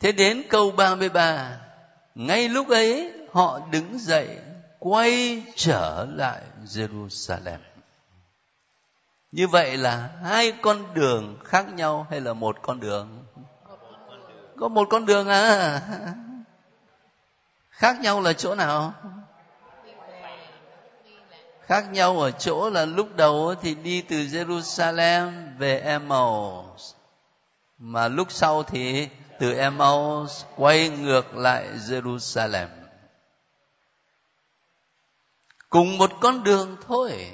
[0.00, 1.60] thế đến câu 33
[2.14, 4.38] ngay lúc ấy họ đứng dậy
[4.78, 7.58] quay trở lại Jerusalem
[9.36, 13.24] như vậy là hai con đường khác nhau hay là một con đường?
[14.56, 15.80] Có một con đường à?
[17.70, 18.94] Khác nhau là chỗ nào?
[21.60, 26.94] Khác nhau ở chỗ là lúc đầu thì đi từ Jerusalem về Emmaus,
[27.78, 32.68] mà lúc sau thì từ Emmaus quay ngược lại Jerusalem.
[35.70, 37.30] Cùng một con đường thôi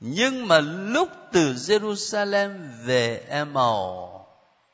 [0.00, 4.10] nhưng mà lúc từ Jerusalem về Emmaus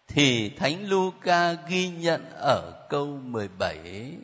[0.08, 4.18] thì Thánh Luca ghi nhận ở câu 17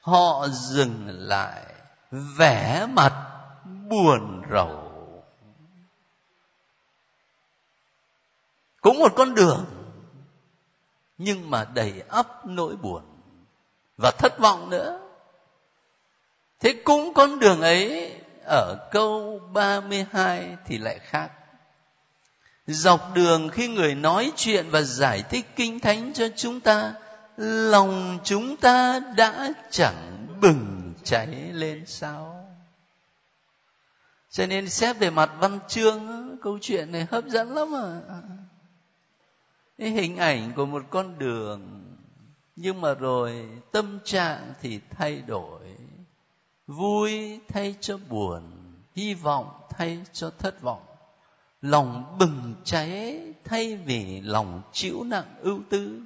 [0.00, 1.62] họ dừng lại,
[2.10, 3.12] vẻ mặt
[3.88, 4.92] buồn rầu.
[8.80, 9.64] Cũng một con đường,
[11.18, 13.02] nhưng mà đầy ắp nỗi buồn
[13.96, 15.00] và thất vọng nữa.
[16.60, 18.12] Thế cũng con đường ấy
[18.48, 21.30] ở câu 32 thì lại khác.
[22.66, 26.94] Dọc đường khi người nói chuyện và giải thích kinh thánh cho chúng ta,
[27.36, 32.48] lòng chúng ta đã chẳng bừng cháy lên sao?
[34.30, 38.00] Cho nên xét về mặt văn chương, câu chuyện này hấp dẫn lắm à.
[39.78, 41.84] Cái hình ảnh của một con đường,
[42.56, 45.60] nhưng mà rồi tâm trạng thì thay đổi
[46.68, 48.42] vui thay cho buồn,
[48.96, 50.82] hy vọng thay cho thất vọng.
[51.62, 56.00] Lòng bừng cháy thay vì lòng chịu nặng ưu tư.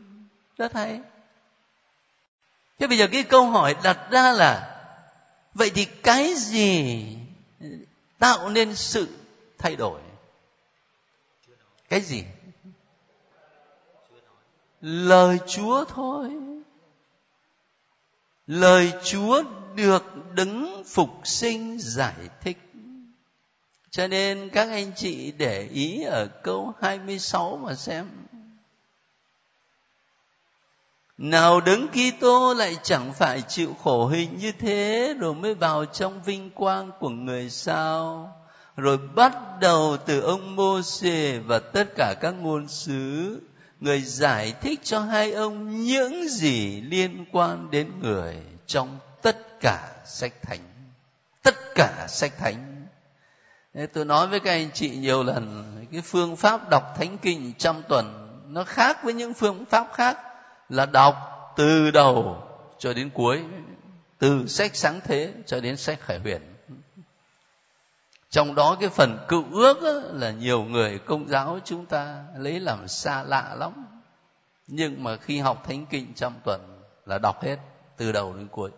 [0.59, 1.01] Rất hay.
[2.79, 4.83] Thế bây giờ cái câu hỏi đặt ra là,
[5.55, 7.07] vậy thì cái gì
[8.19, 9.09] tạo nên sự
[9.59, 10.01] thay đổi?
[11.89, 12.25] Cái gì?
[14.81, 16.31] Lời chúa thôi.
[18.47, 19.43] Lời chúa
[19.77, 22.59] được đứng phục sinh giải thích.
[23.91, 28.07] Cho nên các anh chị để ý ở câu 26 mà xem.
[31.19, 36.23] Nào đứng Kitô lại chẳng phải chịu khổ hình như thế, rồi mới vào trong
[36.23, 38.33] vinh quang của người sao?
[38.77, 43.41] Rồi bắt đầu từ ông Môsê và tất cả các ngôn sứ,
[43.81, 48.99] người giải thích cho hai ông những gì liên quan đến người trong
[49.63, 50.61] cả sách thánh.
[51.43, 52.87] Tất cả sách thánh.
[53.93, 57.83] Tôi nói với các anh chị nhiều lần, cái phương pháp đọc thánh kinh trong
[57.89, 60.19] tuần, nó khác với những phương pháp khác
[60.69, 61.15] là đọc
[61.57, 62.43] từ đầu
[62.79, 63.43] cho đến cuối,
[64.19, 66.43] từ sách sáng thế cho đến sách khải huyền.
[68.31, 69.79] Trong đó cái phần cựu ước
[70.13, 73.87] là nhiều người công giáo chúng ta lấy làm xa lạ lắm.
[74.67, 77.57] Nhưng mà khi học thánh kinh trong tuần là đọc hết
[77.97, 78.71] từ đầu đến cuối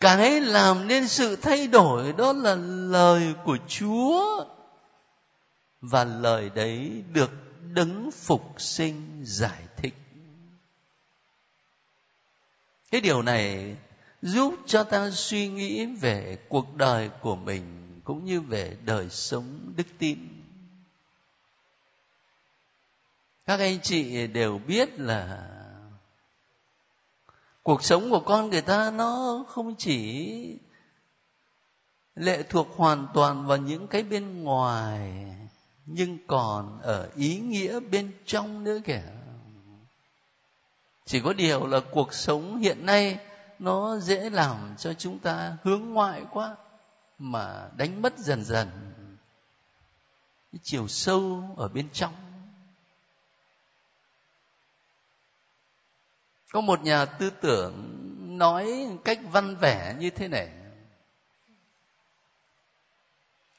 [0.00, 2.54] cái làm nên sự thay đổi đó là
[2.90, 4.44] lời của chúa.
[5.80, 7.30] Và lời đấy được
[7.74, 9.94] đấng phục sinh giải thích.
[12.90, 13.76] Cái điều này
[14.22, 19.72] giúp cho ta suy nghĩ về cuộc đời của mình cũng như về đời sống
[19.76, 20.18] đức tin.
[23.46, 25.48] Các anh chị đều biết là
[27.66, 30.58] cuộc sống của con người ta nó không chỉ
[32.14, 35.34] lệ thuộc hoàn toàn vào những cái bên ngoài,
[35.86, 39.02] nhưng còn ở ý nghĩa bên trong nữa kìa.
[41.04, 43.18] Chỉ có điều là cuộc sống hiện nay
[43.58, 46.56] nó dễ làm cho chúng ta hướng ngoại quá,
[47.18, 48.68] mà đánh mất dần dần
[50.52, 52.25] cái chiều sâu ở bên trong.
[56.56, 57.72] Có một nhà tư tưởng
[58.38, 60.48] nói cách văn vẻ như thế này.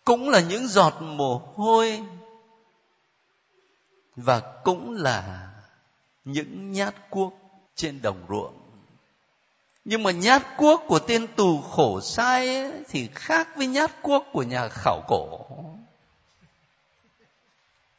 [0.06, 2.04] Cũng là những giọt mồ hôi
[4.16, 5.50] và cũng là
[6.26, 7.34] những nhát cuốc
[7.76, 8.54] trên đồng ruộng.
[9.86, 14.24] Nhưng mà nhát cuốc của tên tù khổ sai ấy, thì khác với nhát cuốc
[14.34, 15.46] của nhà khảo cổ.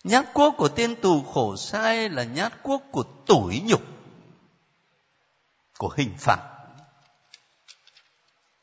[0.04, 3.97] Nhát cuốc của tên tù khổ sai là nhát cuốc của tủi nhục
[5.78, 6.38] của hình phạt.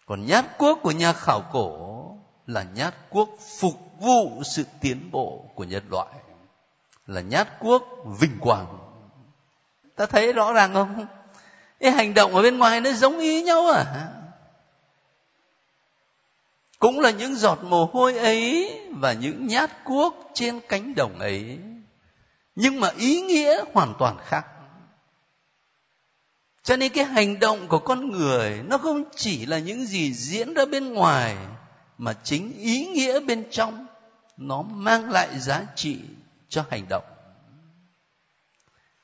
[0.05, 1.95] Còn nhát quốc của nhà khảo cổ
[2.47, 6.13] là nhát quốc phục vụ sự tiến bộ của nhân loại,
[7.07, 7.83] là nhát quốc
[8.19, 8.77] vinh quang.
[9.95, 11.05] Ta thấy rõ ràng không?
[11.79, 14.11] Cái hành động ở bên ngoài nó giống ý nhau à?
[16.79, 21.59] Cũng là những giọt mồ hôi ấy và những nhát cuốc trên cánh đồng ấy,
[22.55, 24.45] nhưng mà ý nghĩa hoàn toàn khác
[26.65, 30.53] cho nên cái hành động của con người nó không chỉ là những gì diễn
[30.53, 31.37] ra bên ngoài,
[31.97, 33.85] mà chính ý nghĩa bên trong
[34.37, 35.99] nó mang lại giá trị
[36.49, 37.03] cho hành động.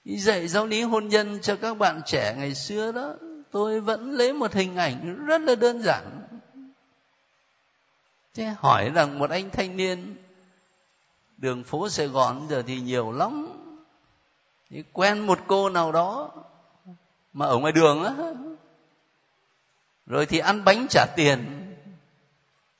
[0.05, 3.13] Dạy giáo lý hôn nhân cho các bạn trẻ ngày xưa đó,
[3.51, 6.21] tôi vẫn lấy một hình ảnh rất là đơn giản.
[8.33, 10.15] Thế hỏi rằng một anh thanh niên,
[11.37, 13.47] đường phố sài gòn giờ thì nhiều lắm,
[14.69, 16.31] thì quen một cô nào đó
[17.33, 18.13] mà ở ngoài đường á.
[20.05, 21.61] Rồi thì ăn bánh trả tiền.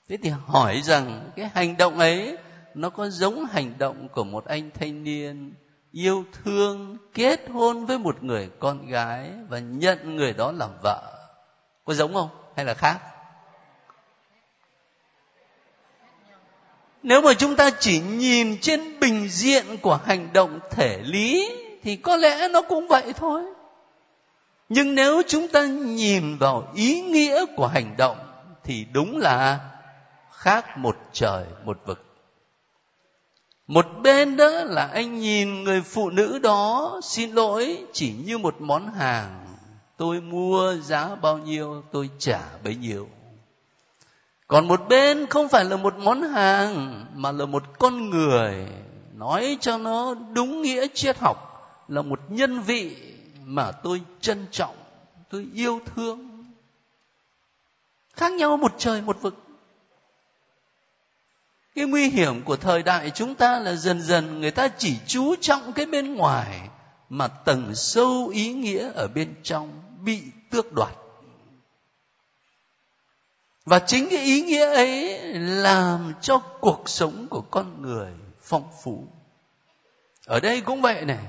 [0.10, 2.38] Thế thì hỏi rằng cái hành động ấy,
[2.74, 5.54] nó có giống hành động của một anh thanh niên
[5.92, 11.28] yêu thương kết hôn với một người con gái và nhận người đó làm vợ?
[11.86, 12.30] Có giống không?
[12.56, 13.00] Hay là khác?
[17.04, 21.52] Nếu mà chúng ta chỉ nhìn trên bình diện của hành động thể lý,
[21.84, 23.44] thì có lẽ nó cũng vậy thôi
[24.74, 28.18] nhưng nếu chúng ta nhìn vào ý nghĩa của hành động,
[28.64, 29.60] thì đúng là
[30.32, 32.06] khác một trời một vực.
[33.68, 38.56] Một bên đó là anh nhìn người phụ nữ đó, xin lỗi, chỉ như một
[38.60, 39.46] món hàng.
[39.98, 43.08] Tôi mua giá bao nhiêu, tôi trả bấy nhiêu.
[44.48, 48.68] Còn một bên không phải là một món hàng, mà là một con người.
[49.14, 51.38] Nói cho nó đúng nghĩa triết học,
[51.88, 53.12] là một nhân vị
[53.46, 54.76] mà tôi trân trọng,
[55.30, 56.46] tôi yêu thương.
[58.14, 59.36] Khác nhau một trời một vực.
[61.76, 65.36] Cái nguy hiểm của thời đại chúng ta là dần dần người ta chỉ chú
[65.42, 66.70] trọng cái bên ngoài
[67.10, 70.96] mà tầng sâu ý nghĩa ở bên trong bị tước đoạt.
[73.66, 78.12] Và chính cái ý nghĩa ấy làm cho cuộc sống của con người
[78.42, 79.08] phong phú.
[80.26, 81.26] Ở đây cũng vậy này,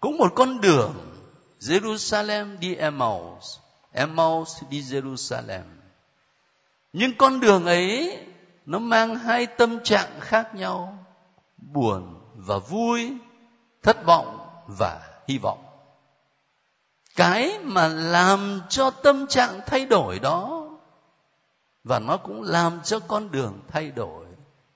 [0.00, 1.15] cũng một con đường
[1.66, 3.58] Jerusalem đi Emmaus.
[3.92, 5.64] Emmaus đi Jerusalem.
[6.92, 8.18] Nhưng con đường ấy,
[8.66, 11.04] nó mang hai tâm trạng khác nhau,
[11.56, 13.12] buồn và vui,
[13.82, 15.64] thất vọng và hy vọng.
[17.16, 20.68] Cái mà làm cho tâm trạng thay đổi đó,
[21.84, 24.26] và nó cũng làm cho con đường thay đổi,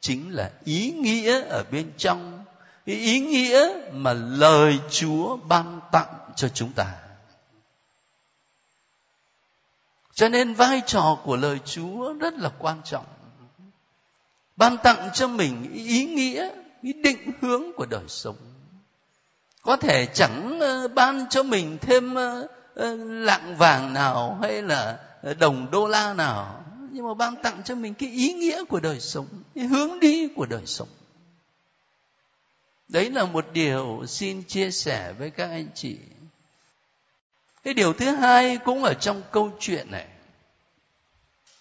[0.00, 2.44] chính là ý nghĩa ở bên trong.
[2.86, 6.94] Cái ý nghĩa mà lời chúa ban tặng cho chúng ta.
[10.14, 13.04] Cho nên vai trò của lời chúa rất là quan trọng.
[14.56, 16.50] Ban tặng cho mình ý nghĩa,
[16.82, 18.36] ý định hướng của đời sống.
[19.62, 24.98] Có thể chẳng ờ, ban cho mình thêm ờ, ờ, lạng vàng nào hay là
[25.38, 26.64] đồng đô la nào.
[26.92, 30.28] Nhưng mà ban tặng cho mình cái ý nghĩa của đời sống, cái hướng đi
[30.36, 30.88] của đời sống.
[32.88, 35.98] Đấy là một điều xin chia sẻ với các anh chị
[37.64, 40.06] cái điều thứ hai cũng ở trong câu chuyện này.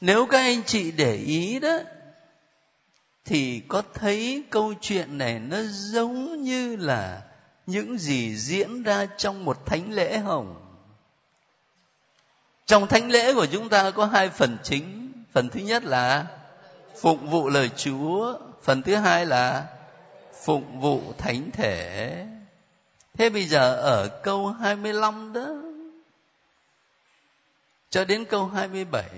[0.01, 1.79] Nếu các anh chị để ý đó,
[3.25, 7.21] thì có thấy câu chuyện này nó giống như là
[7.65, 10.55] những gì diễn ra trong một thánh lễ không?
[12.65, 15.11] Trong thánh lễ của chúng ta có hai phần chính.
[15.33, 16.25] Phần thứ nhất là
[17.01, 18.39] phụng vụ lời chúa.
[18.63, 19.65] Phần thứ hai là
[20.43, 22.25] phụng vụ thánh thể.
[23.17, 25.68] Thế bây giờ ở câu 25 đó
[27.89, 29.09] cho đến câu 27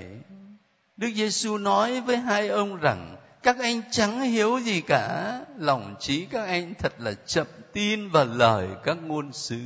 [0.98, 6.26] Đức Giêsu nói với hai ông rằng các anh chẳng hiểu gì cả lòng trí
[6.26, 9.60] các anh thật là chậm tin vào lời các ngôn sứ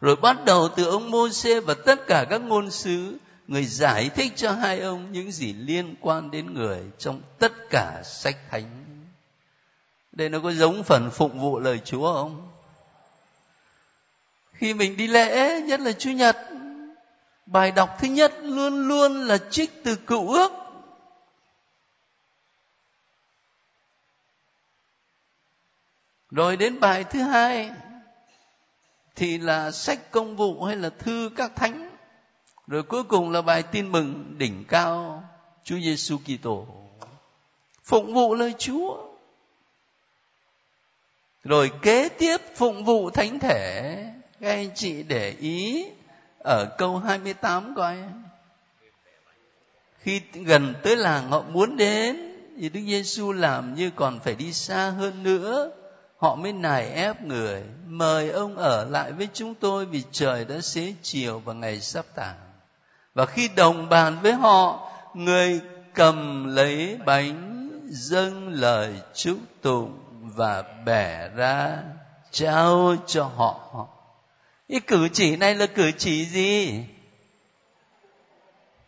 [0.00, 4.32] rồi bắt đầu từ ông Môsê và tất cả các ngôn sứ người giải thích
[4.36, 8.82] cho hai ông những gì liên quan đến người trong tất cả sách thánh
[10.12, 12.48] đây nó có giống phần phụng vụ lời Chúa không?
[14.52, 16.36] Khi mình đi lễ, nhất là Chủ nhật,
[17.46, 20.52] bài đọc thứ nhất luôn luôn là trích từ cựu ước.
[26.30, 27.70] Rồi đến bài thứ hai,
[29.14, 31.90] thì là sách công vụ hay là thư các thánh.
[32.66, 35.24] Rồi cuối cùng là bài tin mừng đỉnh cao,
[35.64, 36.66] Chúa Giêsu Kitô.
[37.84, 39.08] Phụng vụ lời Chúa.
[41.44, 43.96] Rồi kế tiếp phụng vụ thánh thể.
[44.40, 45.86] Các anh chị để ý
[46.44, 47.96] ở câu 28 coi
[50.02, 52.16] khi gần tới làng họ muốn đến,
[52.58, 55.70] thì Đức Giêsu làm như còn phải đi xa hơn nữa.
[56.18, 60.60] Họ mới nài ép người, mời ông ở lại với chúng tôi vì trời đã
[60.60, 62.34] xế chiều và ngày sắp tàn.
[63.14, 65.60] Và khi đồng bàn với họ, người
[65.94, 71.78] cầm lấy bánh, dâng lời chúc tụng và bẻ ra
[72.30, 73.88] trao cho họ
[74.68, 76.84] cái cử chỉ này là cử chỉ gì?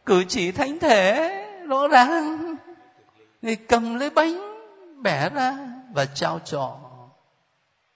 [0.06, 1.30] Cử chỉ thánh thể,
[1.68, 2.56] rõ ràng.
[3.42, 4.40] Người cầm lấy bánh,
[5.02, 5.58] bẻ ra
[5.92, 6.78] và trao cho.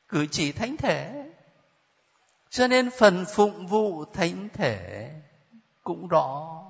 [0.08, 1.24] Cử chỉ thánh thể.
[2.50, 5.10] Cho nên phần phụng vụ thánh thể
[5.84, 6.62] cũng rõ.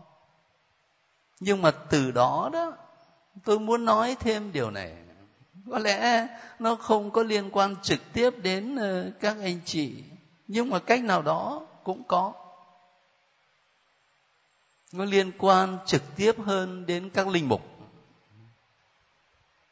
[1.41, 2.77] Nhưng mà từ đó đó,
[3.45, 4.93] tôi muốn nói thêm điều này.
[5.71, 6.27] Có lẽ
[6.59, 10.03] nó không có liên quan trực tiếp đến ờ, các anh chị
[10.49, 12.33] nhưng mà cách nào đó cũng có.
[14.93, 17.63] Nó liên quan trực tiếp hơn đến các linh mục.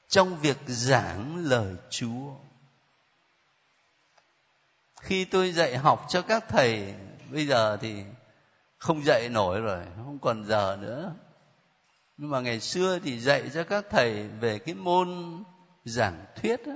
[0.08, 2.34] Trong việc giảng lời chúa.
[5.00, 6.94] Khi tôi dạy học cho các thầy,
[7.30, 8.04] bây giờ thì
[8.78, 11.14] không dạy nổi rồi, không còn giờ nữa.
[12.16, 15.42] Nhưng mà ngày xưa thì dạy cho các thầy về cái môn
[15.84, 16.72] giảng thuyết đó.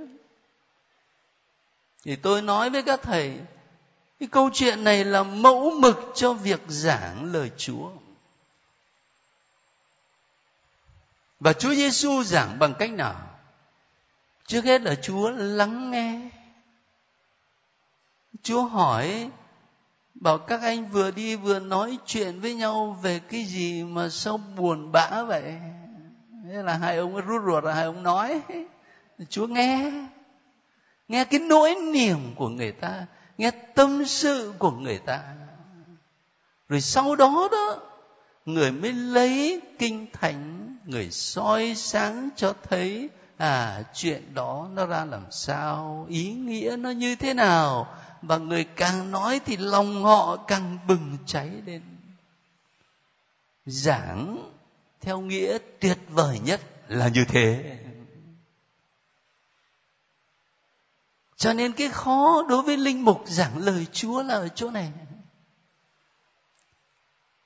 [2.05, 3.41] thì tôi nói với các thầy
[4.21, 7.91] cái câu chuyện này là mẫu mực cho việc giảng lời Chúa.
[11.41, 13.15] Và Chúa Giêsu giảng bằng cách nào?
[14.47, 16.31] Trước hết là Chúa lắng nghe.
[18.43, 19.31] Chúa hỏi,
[20.15, 24.37] bảo các anh vừa đi vừa nói chuyện với nhau về cái gì mà sao
[24.37, 25.55] buồn bã vậy
[26.45, 28.41] thế là hai ông rút ruột là hai ông nói,
[29.29, 29.93] chúa nghe
[31.09, 33.07] nghe cái nỗi niềm của người ta
[33.41, 35.23] nghe tâm sự của người ta.
[36.69, 37.81] Rồi sau đó đó,
[38.45, 45.05] người mới lấy kinh thánh, người soi sáng cho thấy à chuyện đó nó ra
[45.05, 47.95] làm sao, ý nghĩa nó như thế nào.
[48.23, 51.83] Và người càng nói thì lòng họ càng bừng cháy lên.
[53.67, 54.51] Giảng
[55.01, 57.79] theo nghĩa tuyệt vời nhất là như thế.
[61.41, 64.93] Cho nên cái khó đối với linh mục giảng lời chúa là ở chỗ này.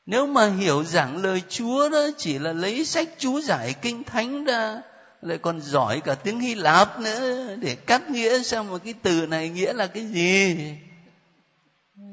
[0.07, 4.45] Nếu mà hiểu giảng lời chúa đó, chỉ là lấy sách chú giải kinh thánh
[4.45, 4.83] ra,
[5.23, 9.27] lại còn giỏi cả tiếng hy lạp nữa, để cắt nghĩa xem một cái từ
[9.27, 10.57] này nghĩa là cái gì?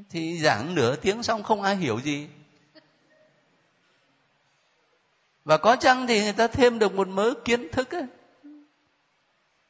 [0.09, 2.27] Thì giảng nửa tiếng xong không ai hiểu gì.
[5.45, 8.05] Và có chăng thì người ta thêm được một mớ kiến thức ấy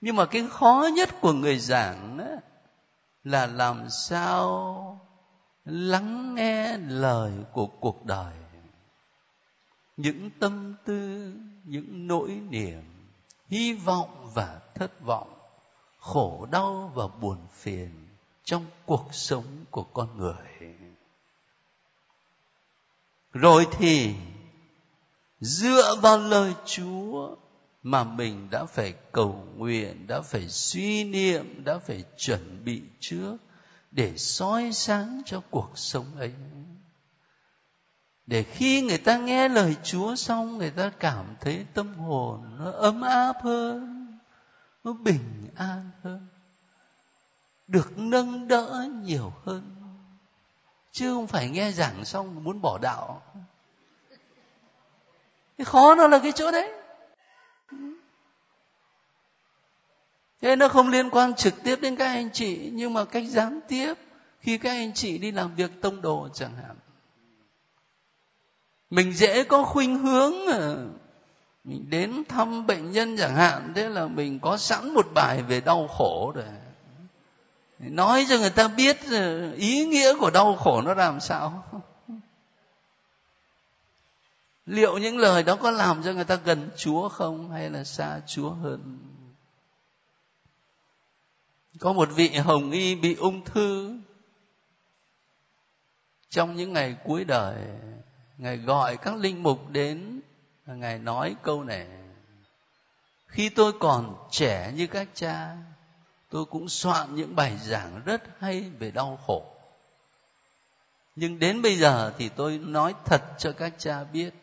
[0.02, 2.38] nhưng mà cái khó nhất của người giảng á,
[3.24, 5.00] là làm sao
[5.66, 8.34] lắng nghe lời của cuộc đời.
[9.98, 11.34] Những tâm tư
[11.64, 12.84] những nỗi niềm
[13.48, 15.38] hy vọng và thất vọng
[16.00, 18.08] khổ đau và buồn phiền
[18.44, 20.76] trong cuộc sống của con người.
[23.34, 24.16] Rồi thì
[25.40, 27.36] dựa vào lời chúa
[27.84, 33.38] mà mình đã phải cầu nguyện, đã phải suy niệm, đã phải chuẩn bị trước
[33.92, 36.34] để soi sáng cho cuộc sống ấy.
[38.28, 42.72] Để khi người ta nghe lời chúa xong, người ta cảm thấy tâm hồn nó
[42.72, 44.08] ấm áp hơn,
[44.84, 46.28] nó bình an hơn,
[47.68, 49.76] được nâng đỡ nhiều hơn.
[50.92, 53.22] Chứ không phải nghe giảng xong muốn bỏ đạo.
[55.58, 56.81] Cái khó nó là cái chỗ đấy.
[60.42, 63.60] Thế nó không liên quan trực tiếp đến các anh chị, nhưng mà cách gián
[63.68, 63.94] tiếp
[64.40, 66.76] khi các anh chị đi làm việc tông đồ chẳng hạn.
[68.90, 70.76] Mình dễ có khuynh hướng à.
[71.64, 75.62] mình đến thăm bệnh nhân chẳng hạn, thế là mình có sẵn một bài về
[75.62, 76.46] đau khổ rồi.
[77.80, 81.64] Nói cho người ta biết à, ý nghĩa của đau khổ nó làm sao?
[84.66, 88.22] Liệu những lời đó có làm cho người ta gần chúa không, hay là xa
[88.28, 88.98] chúa hơn?
[91.82, 94.00] Có một vị hồng y bị ung thư.
[96.30, 97.56] Trong những ngày cuối đời,
[98.38, 100.22] ngài gọi các linh mục đến
[100.66, 101.88] và ngài nói câu này.
[103.28, 105.58] Khi tôi còn trẻ như các cha,
[106.30, 109.46] tôi cũng soạn những bài giảng rất hay về đau khổ.
[111.16, 114.34] Nhưng đến bây giờ thì tôi nói thật cho các cha biết,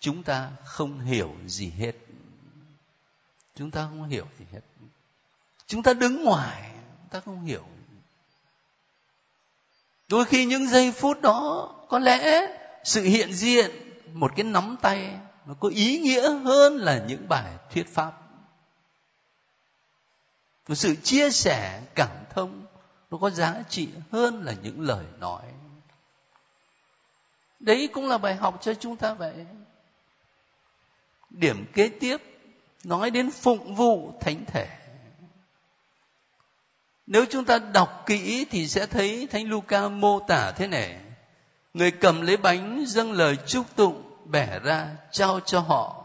[0.00, 1.92] chúng ta không hiểu gì hết.
[3.54, 4.60] Chúng ta không hiểu gì hết
[5.68, 7.64] chúng ta đứng ngoài, chúng ta không hiểu.
[10.08, 12.46] Đôi khi những giây phút đó, có lẽ
[12.84, 13.70] sự hiện diện,
[14.12, 18.12] một cái nắm tay, nó có ý nghĩa hơn là những bài thuyết pháp.
[20.68, 22.66] Một sự chia sẻ cảm thông,
[23.10, 25.42] nó có giá trị hơn là những lời nói.
[27.60, 29.34] Đấy cũng là bài học cho chúng ta vậy.
[31.30, 32.16] Điểm kế tiếp,
[32.84, 34.77] nói đến phụng vụ thánh thể
[37.08, 40.96] nếu chúng ta đọc kỹ thì sẽ thấy thánh Luca mô tả thế này.
[41.74, 46.04] Người cầm lấy bánh, dâng lời chúc tụng, bẻ ra, trao cho họ.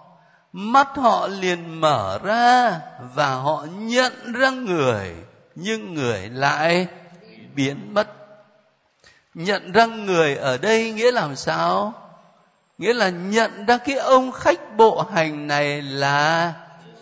[0.53, 2.79] Mắt họ liền mở ra
[3.15, 5.13] và họ nhận ra người,
[5.55, 6.87] nhưng người lại
[7.55, 8.07] biến mất.
[9.33, 11.93] Nhận ra người ở đây nghĩa làm sao?
[12.77, 16.53] Nghĩa là nhận ra cái ông khách bộ hành này là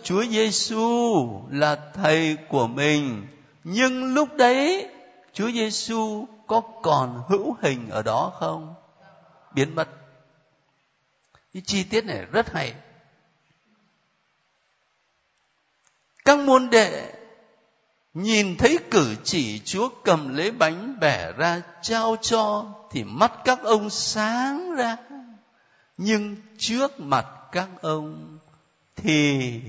[0.02, 3.26] Chúa Giêsu là thầy của mình
[3.64, 4.88] nhưng lúc đấy,
[5.32, 8.74] Chúa Giêsu có còn hữu hình ở đó không?
[9.54, 9.88] Biến mất.
[11.54, 12.74] Cái chi tiết này rất hay.
[16.24, 17.12] Các môn đệ
[18.14, 23.62] nhìn thấy cử chỉ chúa cầm lấy bánh bẻ ra trao cho thì mắt các
[23.62, 24.96] ông sáng ra.
[25.96, 28.38] Nhưng trước mặt các ông
[28.96, 29.60] thì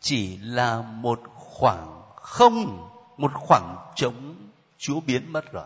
[0.00, 4.34] chỉ là một khoảng không một khoảng trống
[4.78, 5.64] chúa biến mất rồi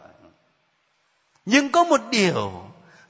[1.50, 2.52] nhưng có một điều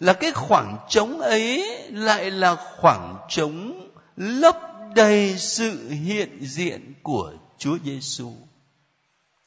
[0.00, 4.56] là cái khoảng trống ấy lại là khoảng trống lấp
[4.94, 8.32] đầy sự hiện diện của Chúa Giêsu.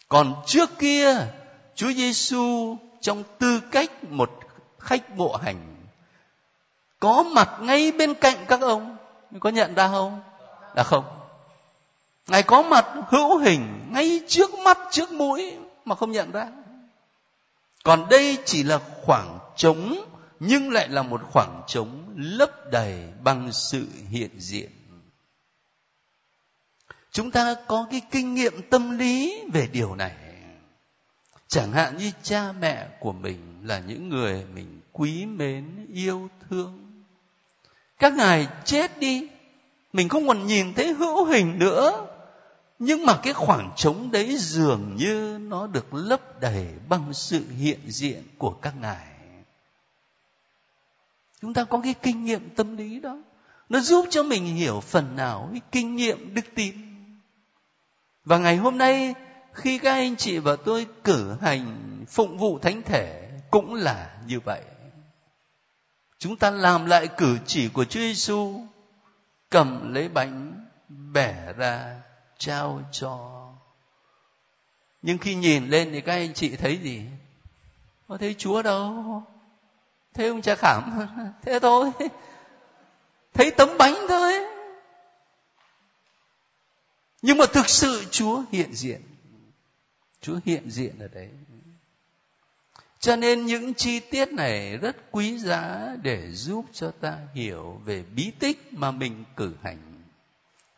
[0.10, 1.18] Còn trước kia,
[1.76, 4.32] Chúa Giêsu trong tư cách một
[4.80, 5.76] khách bộ hành
[7.00, 8.98] có mặt ngay bên cạnh các ông,
[9.40, 10.22] có nhận ra không?
[10.76, 11.21] Là không.
[12.32, 16.48] Ngài có mặt hữu hình ngay trước mắt, trước mũi mà không nhận ra.
[17.84, 20.06] Còn đây chỉ là khoảng trống,
[20.40, 24.72] nhưng lại là một khoảng trống lấp đầy bằng sự hiện diện.
[27.12, 30.16] Chúng ta có cái kinh nghiệm tâm lý về điều này.
[31.48, 37.04] Chẳng hạn như cha mẹ của mình là những người mình quý mến, yêu thương.
[38.00, 39.28] Các ngài chết đi,
[39.94, 42.08] mình không còn nhìn thấy hữu hình nữa
[42.84, 47.80] nhưng mà cái khoảng trống đấy dường như nó được lấp đầy bằng sự hiện
[47.88, 49.08] diện của các ngài.
[51.42, 53.18] Chúng ta có cái kinh nghiệm tâm lý đó.
[53.70, 56.76] Nó giúp cho mình hiểu phần nào cái kinh nghiệm đức tin.
[58.26, 59.14] Và ngày hôm nay,
[59.54, 61.78] khi các anh chị và tôi cử hành
[62.08, 64.62] phụng vụ thánh thể cũng là như vậy.
[66.18, 68.66] Chúng ta làm lại cử chỉ của Chúa Giêsu
[69.50, 72.02] cầm lấy bánh, bẻ ra
[72.42, 73.48] trao cho.
[75.02, 77.02] Nhưng khi nhìn lên thì các anh chị thấy gì?
[78.08, 79.24] Có thấy chúa đâu.
[80.14, 81.00] Thấy ông cha khảm.
[81.42, 81.92] Thế thôi.
[83.34, 84.34] Thấy tấm bánh thôi.
[87.22, 89.02] Nhưng mà thực sự chúa hiện diện.
[90.22, 91.30] Chúa hiện diện ở đấy.
[93.00, 98.04] Cho nên những chi tiết này rất quý giá để giúp cho ta hiểu về
[98.16, 100.04] bí tích mà mình cử hành.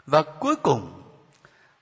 [0.06, 1.03] Và cuối cùng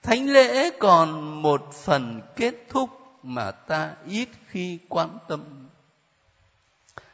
[0.04, 2.90] thánh lễ còn một phần kết thúc
[3.24, 5.70] mà ta ít khi quan tâm.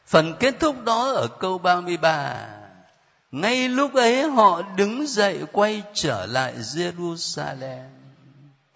[0.06, 2.48] Phần kết thúc đó ở câu 33
[3.32, 7.90] ngay lúc ấy họ đứng dậy quay trở lại Jerusalem.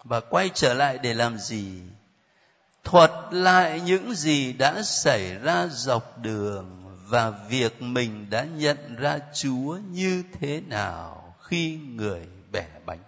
[0.04, 1.80] Và quay trở lại để làm gì?
[2.84, 9.18] Thuật lại những gì đã xảy ra dọc đường và việc mình đã nhận ra
[9.34, 12.20] Chúa như thế nào khi người
[12.52, 12.98] bẻ bánh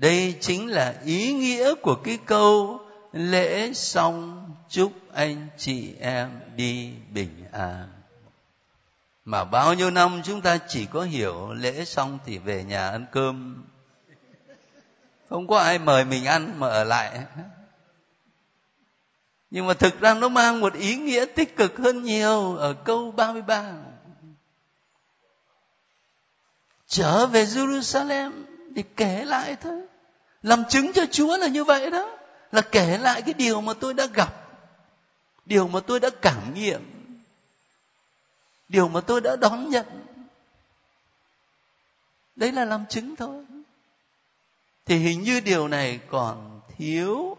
[0.00, 2.80] đây chính là ý nghĩa của cái câu,
[3.12, 7.88] lễ xong, chúc anh chị em đi bình an.
[9.24, 13.06] Mà bao nhiêu năm chúng ta chỉ có hiểu lễ xong thì về nhà ăn
[13.12, 13.64] cơm.
[15.28, 17.20] Không có ai mời mình ăn mà ở lại.
[19.50, 23.10] Nhưng mà thực ra nó mang một ý nghĩa tích cực hơn nhiều ở câu
[23.10, 23.72] 33
[26.86, 28.32] trở về Jerusalem
[28.74, 29.82] để kể lại thôi.
[30.42, 32.18] Làm chứng cho chúa là như vậy đó.
[32.52, 34.34] Là kể lại cái điều mà tôi đã gặp.
[35.46, 36.80] Điều mà tôi đã cảm nghiệm.
[38.68, 39.86] Điều mà tôi đã đón nhận.
[42.36, 43.44] Đấy là làm chứng thôi.
[44.86, 47.36] Thì hình như điều này còn thiếu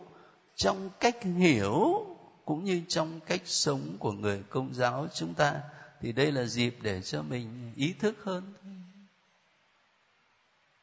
[0.55, 2.05] trong cách hiểu
[2.45, 5.61] cũng như trong cách sống của người công giáo chúng ta.
[6.01, 8.53] Thì đây là dịp để cho mình ý thức hơn.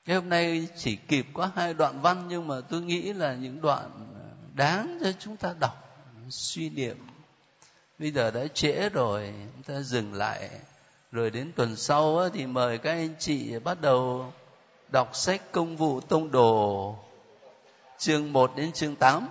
[0.07, 3.61] Thế hôm nay chỉ kịp có hai đoạn văn nhưng mà tôi nghĩ là những
[3.61, 4.21] đoạn ờ,
[4.55, 6.97] đáng cho chúng ta đọc, suy niệm.
[7.99, 10.51] Bây giờ đã trễ rồi, chúng ta dừng lại.
[11.13, 14.33] Rồi đến tuần sau thì mời các anh chị bắt đầu
[14.93, 16.97] đọc sách công vụ tông đồ
[17.99, 19.29] chương 1 đến chương 8.